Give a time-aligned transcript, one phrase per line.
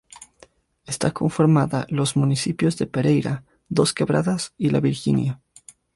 [0.87, 5.39] Está conformada los municipios de Pereira, Dosquebradas y La Virginia.